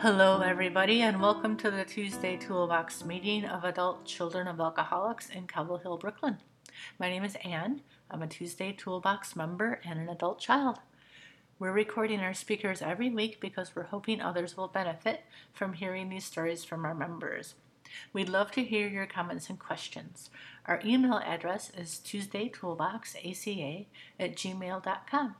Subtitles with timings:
[0.00, 5.46] Hello, everybody, and welcome to the Tuesday Toolbox meeting of adult children of alcoholics in
[5.46, 6.36] Cobble Hill, Brooklyn.
[6.98, 7.80] My name is Anne.
[8.10, 10.80] I'm a Tuesday Toolbox member and an adult child.
[11.58, 15.22] We're recording our speakers every week because we're hoping others will benefit
[15.54, 17.54] from hearing these stories from our members.
[18.12, 20.28] We'd love to hear your comments and questions.
[20.66, 23.86] Our email address is tuesdaytoolboxaca
[24.20, 25.36] at gmail.com.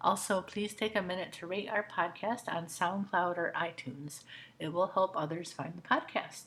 [0.00, 4.22] Also, please take a minute to rate our podcast on SoundCloud or iTunes.
[4.58, 6.44] It will help others find the podcast.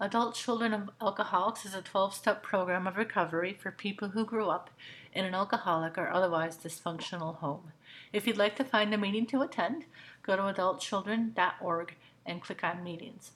[0.00, 4.48] Adult Children of Alcoholics is a 12 step program of recovery for people who grew
[4.48, 4.70] up
[5.12, 7.72] in an alcoholic or otherwise dysfunctional home.
[8.12, 9.84] If you'd like to find a meeting to attend,
[10.22, 11.94] go to adultchildren.org
[12.26, 13.32] and click on meetings.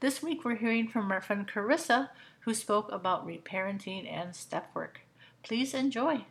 [0.00, 2.10] This week we're hearing from our friend Carissa,
[2.40, 5.00] who spoke about reparenting and step work.
[5.42, 6.26] Please enjoy.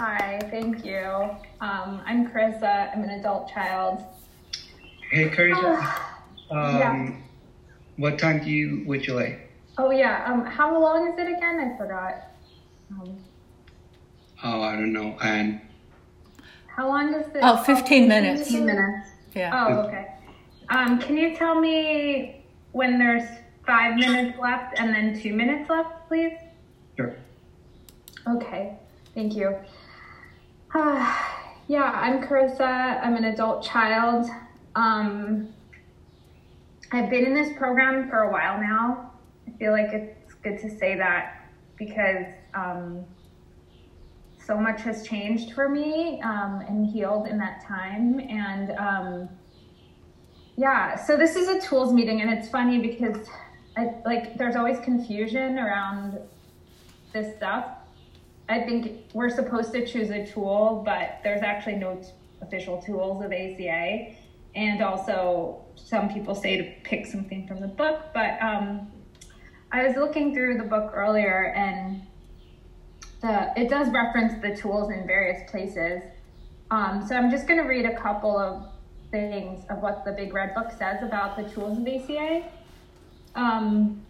[0.00, 1.00] Hi, thank you.
[1.62, 2.94] Um, I'm Carissa.
[2.94, 4.04] I'm an adult child.
[5.10, 5.78] Hey, Carissa.
[6.50, 7.12] um, yeah.
[7.96, 9.50] What time do you would you like?
[9.78, 10.30] Oh yeah.
[10.30, 11.60] Um, how long is it again?
[11.74, 12.14] I forgot.
[12.90, 13.16] Um,
[14.44, 15.16] Oh, I don't know.
[15.22, 15.62] And
[16.66, 17.40] how long is it?
[17.42, 18.42] Oh, 15 minutes.
[18.50, 19.08] 15 minutes.
[19.34, 19.66] Yeah.
[19.66, 20.08] Oh, okay.
[20.68, 23.26] Um, can you tell me when there's
[23.66, 26.34] five minutes left and then two minutes left, please?
[26.98, 27.16] sure.
[28.28, 28.76] Okay,
[29.14, 29.56] thank you.
[31.68, 33.02] yeah, I'm Carissa.
[33.02, 34.28] I'm an adult child.
[34.74, 35.48] Um,
[36.92, 39.10] I've been in this program for a while now.
[39.48, 43.06] I feel like it's good to say that because um,
[44.44, 48.20] so much has changed for me um, and healed in that time.
[48.20, 49.28] And um,
[50.56, 53.26] yeah, so this is a tools meeting, and it's funny because
[53.78, 56.18] I, like there's always confusion around
[57.14, 57.66] this stuff.
[58.48, 62.08] I think we're supposed to choose a tool, but there's actually no t-
[62.40, 64.14] official tools of ACA.
[64.54, 68.90] And also, some people say to pick something from the book, but um,
[69.72, 72.02] I was looking through the book earlier, and
[73.20, 76.02] the it does reference the tools in various places.
[76.70, 78.68] Um, so I'm just going to read a couple of
[79.10, 82.44] things of what the Big Red Book says about the tools of ACA.
[83.34, 84.05] Um,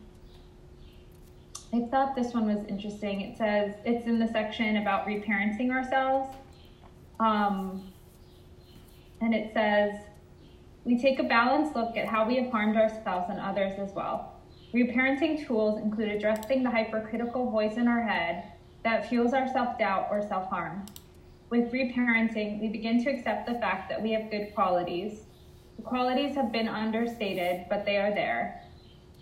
[1.72, 3.20] I thought this one was interesting.
[3.22, 6.34] It says it's in the section about reparenting ourselves.
[7.18, 7.92] Um,
[9.20, 9.94] and it says,
[10.84, 14.40] we take a balanced look at how we have harmed ourselves and others as well.
[14.72, 18.52] Reparenting tools include addressing the hypercritical voice in our head
[18.84, 20.86] that fuels our self doubt or self harm.
[21.50, 25.24] With reparenting, we begin to accept the fact that we have good qualities.
[25.76, 28.62] The qualities have been understated, but they are there.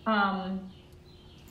[0.06, 0.70] Um,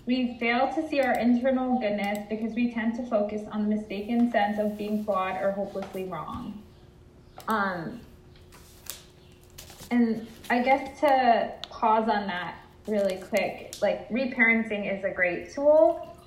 [0.05, 4.31] we fail to see our internal goodness because we tend to focus on the mistaken
[4.31, 6.61] sense of being flawed or hopelessly wrong.
[7.47, 8.01] Um,
[9.91, 12.55] and I guess to pause on that
[12.87, 16.17] really quick, like reparenting is a great tool.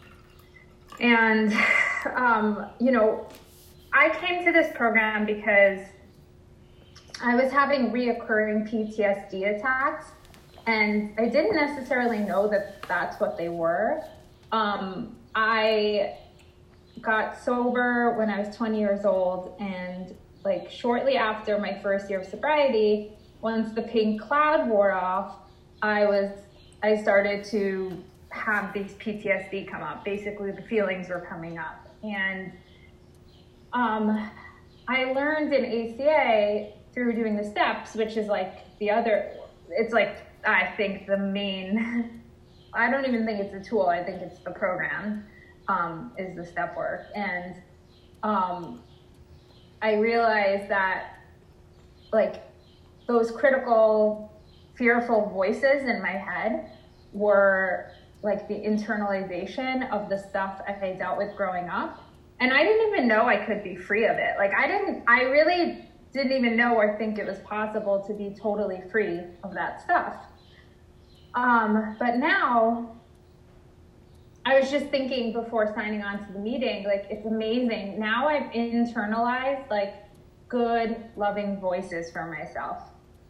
[0.99, 1.53] And,
[2.15, 3.29] um, you know,
[3.93, 5.81] I came to this program because
[7.23, 10.07] I was having reoccurring PTSD attacks
[10.67, 14.03] and I didn't necessarily know that that's what they were.
[14.53, 16.15] Um, I
[17.01, 22.21] got sober when I was 20 years old, and like shortly after my first year
[22.21, 25.37] of sobriety, once the pink cloud wore off,
[25.83, 26.31] I was
[26.83, 30.05] I started to have these PTSD come up.
[30.05, 32.53] Basically, the feelings were coming up, and
[33.73, 34.31] um,
[34.89, 39.33] I learned in ACA through doing the steps, which is like the other.
[39.71, 42.23] It's like I think the main,
[42.75, 45.25] I don't even think it's a tool, I think it's the program,
[45.69, 47.07] um, is the step work.
[47.15, 47.57] And
[48.23, 48.83] um,
[49.83, 51.19] I realized that,
[52.13, 52.43] like,
[53.07, 54.33] those critical,
[54.75, 56.71] fearful voices in my head
[57.13, 57.91] were
[58.23, 62.03] like the internalization of the stuff I dealt with growing up.
[62.41, 64.35] And I didn't even know I could be free of it.
[64.37, 68.35] Like, I didn't, I really didn't even know or think it was possible to be
[68.39, 70.17] totally free of that stuff.
[71.37, 72.97] Um, but now,
[74.47, 77.99] I was just thinking before signing on to the meeting, like it's amazing.
[77.99, 79.93] Now I've internalized like
[80.49, 82.79] good, loving voices for myself,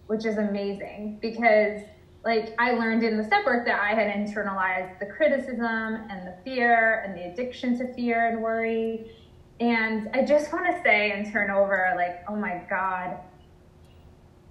[0.07, 1.81] which is amazing because
[2.23, 6.35] like I learned in the step work that I had internalized the criticism and the
[6.45, 9.11] fear and the addiction to fear and worry.
[9.59, 13.17] And I just want to say and turn over like, oh my God,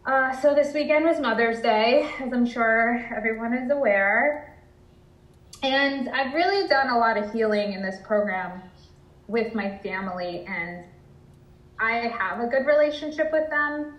[0.06, 4.56] uh, so this weekend was Mother's Day, as I'm sure everyone is aware.
[5.64, 8.62] And I've really done a lot of healing in this program
[9.28, 10.86] with my family, and
[11.80, 13.96] I have a good relationship with them.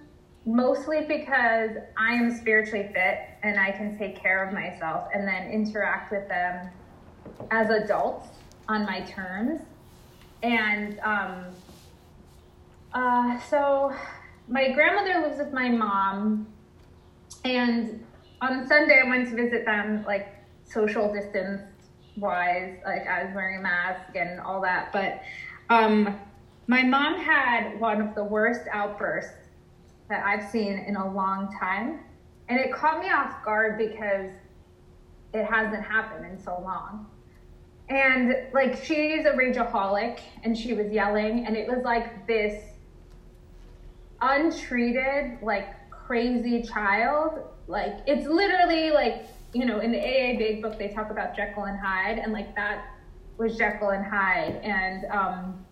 [0.47, 5.51] mostly because I am spiritually fit and I can take care of myself and then
[5.51, 6.71] interact with them
[7.51, 8.29] as adults
[8.69, 9.61] on my terms.
[10.45, 11.47] And um,
[12.95, 13.93] uh, so
[14.49, 16.47] my grandmother lives with my mom,
[17.45, 18.05] and
[18.41, 20.29] on Sunday I went to visit them, like
[20.65, 21.63] social distance
[22.17, 24.93] wise, like I was wearing a mask and all that.
[24.93, 25.23] But
[25.69, 26.19] um,
[26.67, 29.49] my mom had one of the worst outbursts
[30.09, 32.01] that I've seen in a long time.
[32.49, 34.31] And it caught me off guard because
[35.35, 37.07] it hasn't happened in so long.
[37.89, 42.63] And like she's a rageaholic and she was yelling and it was like this
[44.21, 47.41] untreated, like crazy child.
[47.67, 51.65] Like it's literally like, you know, in the AA Big Book they talk about Jekyll
[51.65, 52.87] and Hyde and like that
[53.39, 54.57] was Jekyll and Hyde.
[54.63, 55.67] And um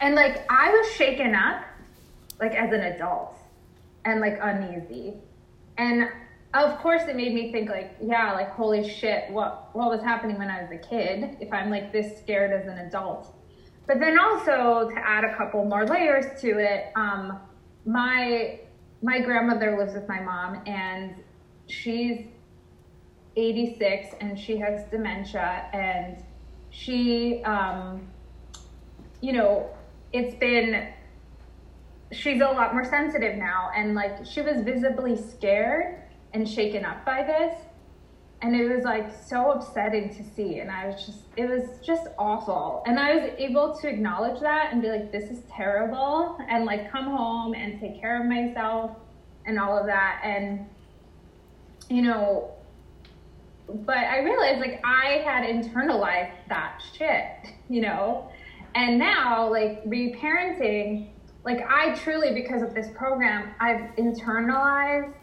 [0.00, 1.64] and like I was shaken up
[2.40, 3.36] like as an adult
[4.04, 5.14] and like uneasy.
[5.78, 6.08] And
[6.52, 10.38] of course it made me think like, yeah, like holy shit, what what was happening
[10.38, 13.34] when I was a kid if I'm like this scared as an adult.
[13.86, 17.38] But then also to add a couple more layers to it, um,
[17.84, 18.60] my
[19.02, 21.14] my grandmother lives with my mom and
[21.66, 22.26] she's
[23.36, 26.22] 86 and she has dementia and
[26.70, 28.08] she um,
[29.20, 29.70] you know
[30.12, 30.88] it's been
[32.12, 37.04] she's a lot more sensitive now and like she was visibly scared and shaken up
[37.04, 37.54] by this
[38.42, 42.08] and it was like so upsetting to see and i was just it was just
[42.18, 42.82] awful.
[42.86, 46.90] And i was able to acknowledge that and be like this is terrible and like
[46.90, 48.92] come home and take care of myself
[49.46, 50.20] and all of that.
[50.24, 50.66] And
[51.88, 52.50] you know
[53.68, 58.28] but i realized like i had internalized that shit you know?
[58.74, 61.08] And now like reparenting
[61.44, 65.14] like I truly, because of this program, I've internalized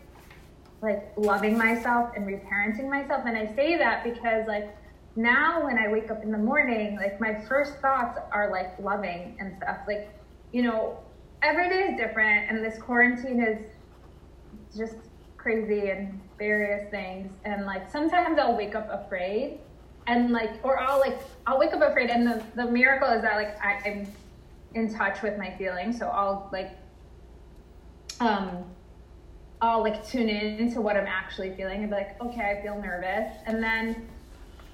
[0.82, 3.24] like loving myself and reparenting myself.
[3.26, 4.76] And I say that because like
[5.16, 9.36] now when I wake up in the morning, like my first thoughts are like loving
[9.40, 9.80] and stuff.
[9.88, 10.10] Like,
[10.52, 11.00] you know,
[11.42, 13.60] every day is different and this quarantine is
[14.78, 14.96] just
[15.38, 17.32] crazy and various things.
[17.46, 19.60] And like sometimes I'll wake up afraid
[20.06, 23.36] and like or I'll like I'll wake up afraid and the, the miracle is that
[23.36, 24.08] like I, I'm
[24.76, 25.98] in touch with my feelings.
[25.98, 26.72] So I'll like,
[28.20, 28.64] um,
[29.62, 32.80] I'll like tune in to what I'm actually feeling and be like, okay, I feel
[32.80, 33.32] nervous.
[33.46, 34.08] And then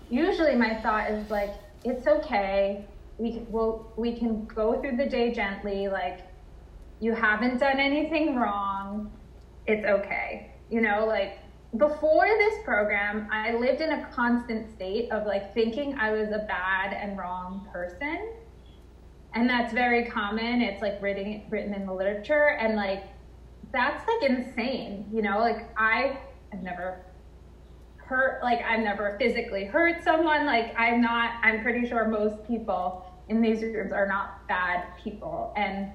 [0.09, 1.53] usually my thought is like,
[1.85, 2.85] it's okay.
[3.17, 5.87] We will, we can go through the day gently.
[5.87, 6.21] Like
[6.99, 9.11] you haven't done anything wrong.
[9.67, 10.51] It's okay.
[10.69, 11.39] You know, like
[11.77, 16.45] before this program, I lived in a constant state of like thinking I was a
[16.47, 18.33] bad and wrong person
[19.35, 23.03] and that's very common it's like written written in the literature and like
[23.73, 26.17] that's like insane you know like i
[26.51, 27.03] have never
[27.97, 33.03] hurt like i've never physically hurt someone like i'm not i'm pretty sure most people
[33.27, 35.89] in these rooms are not bad people and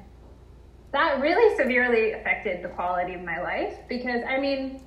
[0.91, 4.81] that really severely affected the quality of my life because i mean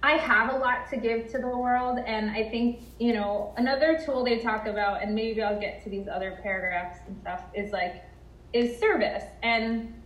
[0.00, 1.98] I have a lot to give to the world.
[2.06, 5.90] And I think, you know, another tool they talk about, and maybe I'll get to
[5.90, 8.04] these other paragraphs and stuff, is like,
[8.52, 9.24] is service.
[9.42, 9.97] And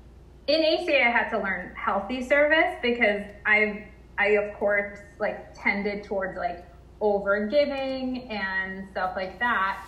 [0.46, 3.82] in ACA, I had to learn healthy service because I've,
[4.18, 6.66] I, of course, like tended towards like
[7.00, 9.84] over giving and stuff like that.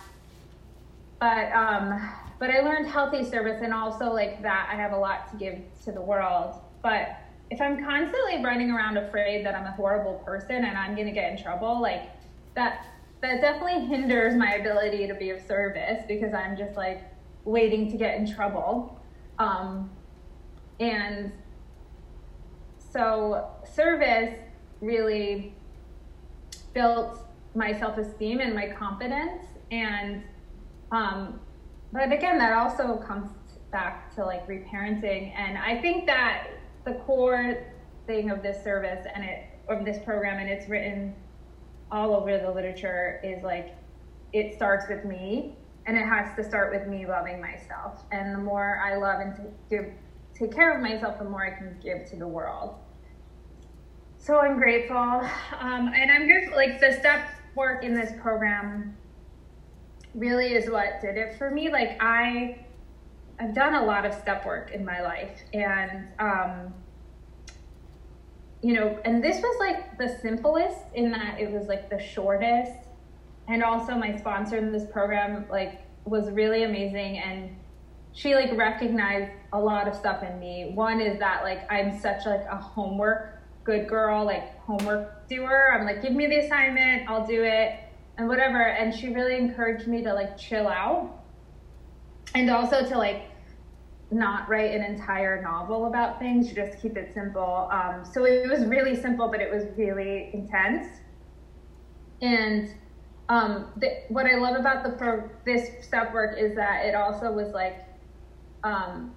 [1.19, 2.09] But, um,
[2.39, 5.59] but I learned healthy service and also like that I have a lot to give
[5.85, 6.59] to the world.
[6.81, 7.17] But
[7.51, 11.31] if I'm constantly running around afraid that I'm a horrible person and I'm to get
[11.31, 12.09] in trouble, like
[12.55, 12.87] that
[13.21, 17.03] that definitely hinders my ability to be of service because I'm just like
[17.43, 18.99] waiting to get in trouble.
[19.39, 19.89] Um,
[20.79, 21.31] and
[22.91, 24.35] so service
[24.81, 25.53] really
[26.73, 27.19] built
[27.55, 29.43] my self-esteem and my confidence.
[29.71, 30.23] And
[30.91, 31.39] um,
[31.91, 33.29] but again that also comes
[33.71, 35.33] back to like reparenting.
[35.35, 36.47] And i think that
[36.85, 37.65] the core
[38.05, 41.15] thing of this service and it of this program and it's written
[41.91, 43.75] all over the literature is like
[44.31, 45.55] it starts with me
[45.87, 48.03] and it has to start with me loving myself.
[48.11, 49.33] And the more i love and
[49.69, 49.91] give
[50.37, 52.75] take care of myself the more i can give to the world.
[54.17, 54.95] So i'm grateful
[55.59, 58.95] um, and i'm grateful like the step work in this program
[60.15, 61.69] really is what did it for me.
[61.69, 62.59] Like i
[63.37, 66.73] I've done a lot of step work in my life, and um,
[68.61, 72.87] you know, and this was like the simplest in that it was like the shortest,
[73.49, 77.57] and also my sponsor in this program like was really amazing, and
[78.15, 80.71] she like recognized a lot of stuff in me.
[80.73, 85.75] One is that like I'm such like a homework good girl, like homework doer.
[85.77, 87.79] I'm like, give me the assignment, I'll do it,
[88.17, 88.61] and whatever.
[88.61, 91.23] And she really encouraged me to like chill out
[92.33, 93.23] and also to like
[94.11, 97.67] not write an entire novel about things, just keep it simple.
[97.71, 100.87] Um, so it was really simple, but it was really intense.
[102.21, 102.71] And
[103.27, 107.31] um, the, what I love about the pro, this step work is that it also
[107.31, 107.84] was like,
[108.65, 109.15] um,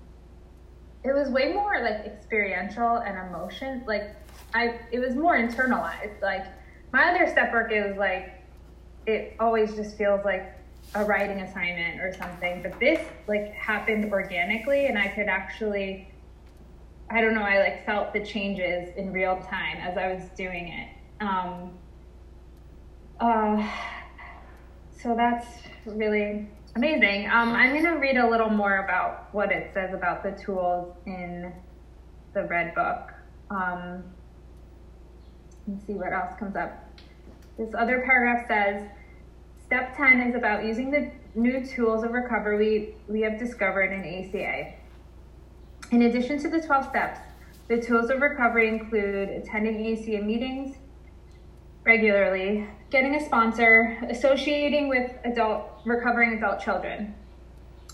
[1.03, 3.83] it was way more like experiential and emotion.
[3.87, 4.15] Like
[4.55, 6.21] I, it was more internalized.
[6.21, 6.45] Like
[6.93, 8.45] my other step work is like,
[9.07, 10.55] it always just feels like
[10.95, 12.63] a writing assignment or something.
[12.63, 16.13] But this like happened organically, and I could actually,
[17.11, 20.69] I don't know, I like felt the changes in real time as I was doing
[20.69, 21.25] it.
[21.25, 21.79] Um,
[23.19, 23.67] uh,
[24.91, 25.47] so that's
[25.87, 27.27] really amazing.
[27.27, 30.95] Um, I'm going to read a little more about what it says about the tools
[31.07, 31.53] in
[32.35, 33.13] the Red Book.
[33.51, 34.05] Um,
[35.67, 36.85] let's see what else comes up.
[37.59, 38.89] This other paragraph says,
[39.65, 44.75] Step 10 is about using the new tools of recovery we have discovered in ACA.
[45.91, 47.21] In addition to the 12 steps,
[47.69, 50.77] the tools of recovery include attending ACA meetings
[51.85, 57.15] regularly, getting a sponsor, associating with adult recovering adult children.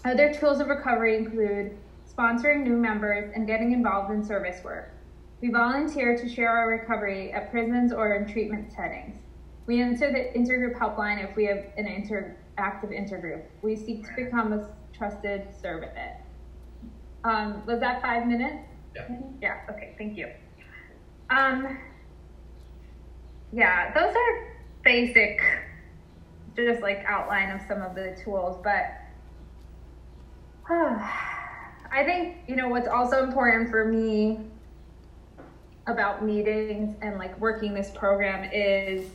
[0.05, 1.77] Other tools of recovery include
[2.17, 4.93] sponsoring new members and getting involved in service work.
[5.41, 9.17] We volunteer to share our recovery at prisons or in treatment settings.
[9.67, 13.43] We enter the intergroup helpline if we have an inter- active intergroup.
[13.63, 15.93] We seek to become a trusted servant.
[17.25, 18.57] Um, was that five minutes?
[18.95, 19.09] Yeah.
[19.41, 20.29] Yeah, okay, thank you.
[21.31, 21.79] Um,
[23.53, 25.41] yeah, those are basic,
[26.57, 28.95] just like outline of some of the tools, but
[30.71, 30.99] uh,
[31.91, 34.41] I think, you know, what's also important for me
[35.87, 39.07] about meetings and like working this program is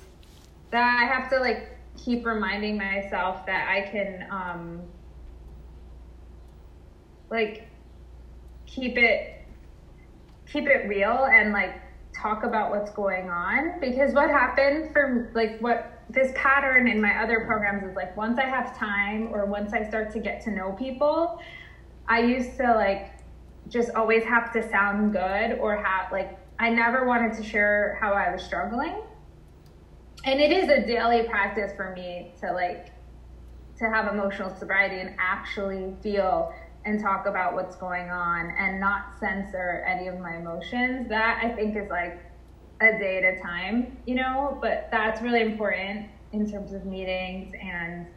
[0.72, 4.82] that I have to like keep reminding myself that I can um
[7.30, 7.68] like
[8.66, 9.46] keep it
[10.52, 11.82] keep it real and like
[12.22, 17.22] talk about what's going on because what happened for like what this pattern in my
[17.22, 20.52] other programs is like once I have time or once I start to get to
[20.52, 21.40] know people
[22.08, 23.12] I used to like
[23.70, 28.12] just always have to sound good or have like I never wanted to share how
[28.12, 29.02] I was struggling.
[30.26, 32.92] And it is a daily practice for me to like
[33.78, 36.54] to have emotional sobriety and actually feel
[36.86, 41.10] and talk about what's going on and not censor any of my emotions.
[41.10, 42.24] That I think is like
[42.82, 47.54] a day at a time, you know, but that's really important in terms of meetings
[47.62, 48.08] and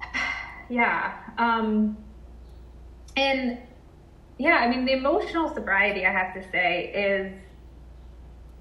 [0.70, 1.14] yeah.
[1.38, 1.96] Um
[3.16, 3.58] and
[4.38, 7.32] yeah, I mean, the emotional sobriety, I have to say, is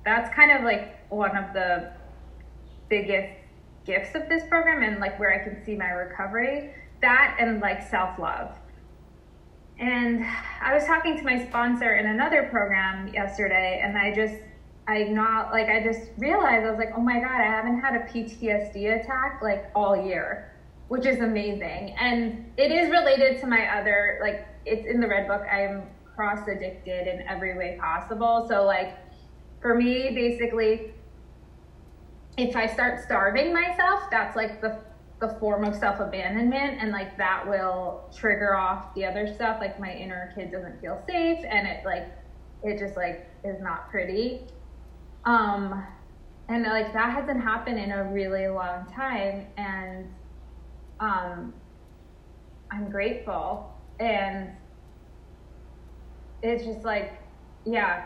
[0.03, 1.93] that's kind of like one of the
[2.89, 3.33] biggest
[3.85, 6.73] gifts of this program and like where I can see my recovery.
[7.01, 8.51] That and like self love.
[9.79, 10.25] And
[10.62, 14.36] I was talking to my sponsor in another program yesterday, and I just,
[14.89, 17.96] I not like, I just realized I was like, oh my God, I haven't had
[17.96, 20.53] a PTSD attack like all year,
[20.89, 21.96] which is amazing.
[21.98, 25.84] And it is related to my other, like, it's in the red book i am
[26.15, 28.98] cross addicted in every way possible so like
[29.62, 30.94] for me basically
[32.38, 34.79] if i start starving myself that's like the
[35.19, 39.79] the form of self abandonment and like that will trigger off the other stuff like
[39.79, 42.07] my inner kid doesn't feel safe and it like
[42.63, 44.47] it just like is not pretty.
[45.25, 45.85] Um
[46.47, 50.07] and like that hasn't happened in a really long time and
[50.99, 51.53] um
[52.71, 53.75] i'm grateful.
[53.99, 54.51] And
[56.41, 57.21] it's just like
[57.65, 58.05] yeah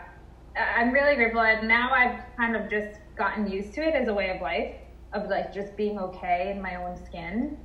[0.56, 1.42] i'm really grateful.
[1.42, 4.74] And now i've kind of just gotten used to it as a way of life
[5.14, 7.56] of like just being okay in my own skin.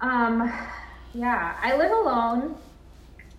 [0.00, 0.52] Um
[1.14, 2.56] yeah i live alone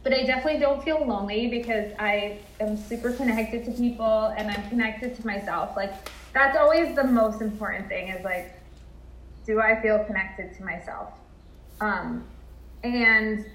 [0.02, 4.70] but i definitely don't feel lonely because i am super connected to people and i'm
[4.70, 5.76] connected to myself.
[5.76, 5.94] Like
[6.34, 8.54] that's always the most important thing is like
[9.46, 11.12] do i feel connected to myself?
[11.82, 12.24] Um
[12.84, 13.46] and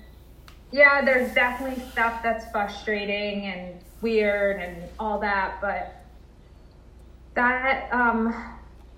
[0.73, 6.05] yeah, there's definitely stuff that's frustrating and weird and all that, but
[7.35, 8.35] that um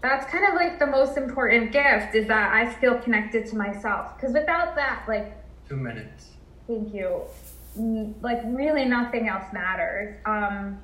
[0.02, 4.16] that's kind of like the most important gift is that I feel connected to myself.
[4.16, 5.32] Because without that, like
[5.68, 6.30] two minutes.
[6.66, 7.22] Thank you.
[8.20, 10.16] Like really, nothing else matters.
[10.26, 10.78] Um,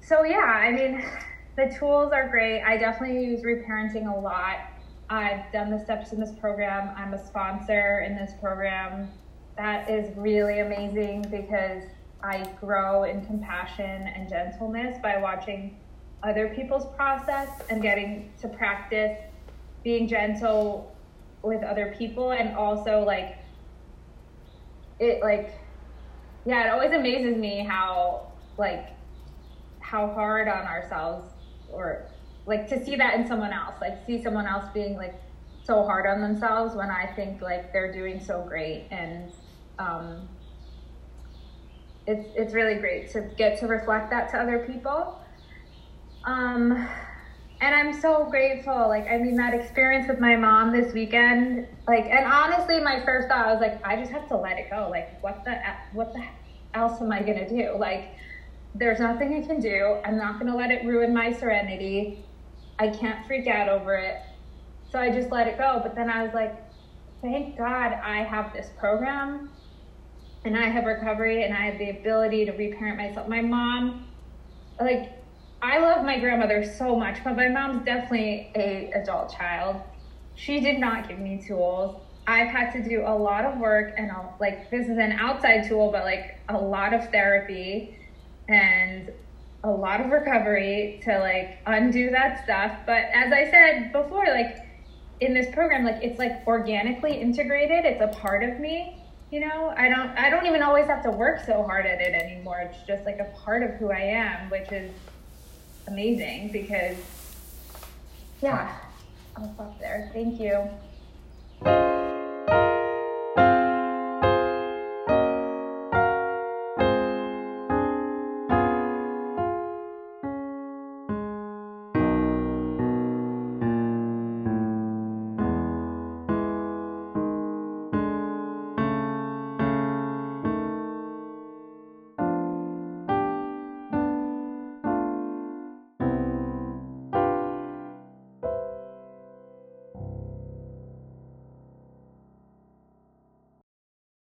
[0.00, 1.04] so yeah, I mean,
[1.56, 2.62] the tools are great.
[2.62, 4.58] I definitely use reparenting a lot
[5.10, 6.94] I've done the steps in this program.
[6.96, 9.10] I'm a sponsor in this program.
[9.56, 11.82] That is really amazing because
[12.22, 15.76] I grow in compassion and gentleness by watching
[16.22, 19.16] other people's process and getting to practice
[19.82, 20.96] being gentle
[21.42, 23.38] with other people and also like
[24.98, 25.54] it like
[26.44, 28.88] yeah it always amazes me how like
[29.80, 31.32] how hard on ourselves
[31.68, 32.10] or
[32.46, 35.14] like to see that in someone else like see someone else being like
[35.62, 39.32] so hard on themselves when i think like they're doing so great and
[39.78, 40.28] um
[42.06, 45.19] it's it's really great to get to reflect that to other people
[46.26, 46.88] um
[47.62, 48.88] and I'm so grateful.
[48.88, 53.28] Like, I mean, that experience with my mom this weekend, like, and honestly, my first
[53.28, 54.88] thought was like, I just have to let it go.
[54.90, 55.56] Like, what the,
[55.92, 56.22] what the
[56.72, 57.76] else am I gonna do?
[57.78, 58.12] Like,
[58.74, 60.00] there's nothing I can do.
[60.06, 62.24] I'm not gonna let it ruin my serenity.
[62.78, 64.16] I can't freak out over it.
[64.90, 65.80] So I just let it go.
[65.82, 66.54] But then I was like,
[67.22, 69.50] thank God I have this program
[70.46, 73.28] and I have recovery and I have the ability to reparent myself.
[73.28, 74.06] My mom,
[74.80, 75.19] like,
[75.62, 79.82] I love my grandmother so much, but my mom's definitely a adult child.
[80.34, 82.00] She did not give me tools.
[82.26, 85.68] I've had to do a lot of work and I'll, like this is an outside
[85.68, 87.96] tool, but like a lot of therapy
[88.48, 89.12] and
[89.64, 92.72] a lot of recovery to like undo that stuff.
[92.86, 94.56] But as I said before, like
[95.20, 97.84] in this program, like it's like organically integrated.
[97.84, 98.96] It's a part of me.
[99.30, 102.14] You know, I don't I don't even always have to work so hard at it
[102.14, 102.60] anymore.
[102.60, 104.90] It's just like a part of who I am, which is
[105.90, 106.96] amazing because,
[108.40, 108.78] yeah,
[109.36, 110.10] I'll stop there.
[110.14, 111.89] Thank you.